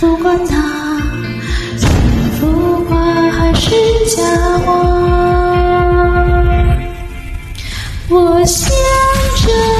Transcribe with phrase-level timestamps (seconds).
[0.00, 0.96] 不管他
[1.76, 1.86] 是
[2.40, 2.96] 浮夸
[3.30, 3.70] 还是
[4.16, 4.22] 假
[4.64, 6.32] 话，
[8.08, 8.70] 我想
[9.46, 9.79] 着。